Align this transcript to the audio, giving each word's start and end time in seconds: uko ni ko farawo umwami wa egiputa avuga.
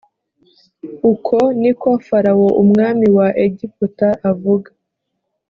uko 1.11 1.37
ni 1.61 1.71
ko 1.79 1.89
farawo 2.07 2.47
umwami 2.63 3.05
wa 3.17 3.27
egiputa 3.45 4.07
avuga. 4.31 4.69